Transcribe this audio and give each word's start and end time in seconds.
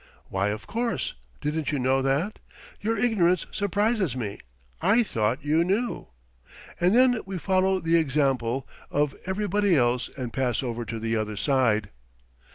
"Why, 0.29 0.47
of 0.47 0.65
course. 0.65 1.13
Didn't 1.41 1.71
you 1.71 1.77
know 1.77 2.01
that. 2.01 2.39
Your 2.81 2.97
ignorance 2.97 3.45
surprises 3.51 4.15
me; 4.15 4.39
I 4.81 5.03
thought 5.03 5.45
you 5.45 5.63
knew.". 5.63 6.07
And 6.79 6.95
then 6.95 7.21
we 7.27 7.37
follow 7.37 7.79
the 7.79 7.97
example 7.97 8.67
of 8.89 9.13
everybody 9.27 9.75
else 9.75 10.09
and 10.17 10.33
pass 10.33 10.63
over 10.63 10.85
to 10.85 10.97
the 10.97 11.15
other 11.15 11.37
side. 11.37 11.91